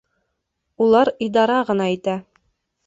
Улар 0.85 1.11
идара 1.27 1.61
ғына 1.71 1.91
итә. 1.99 2.19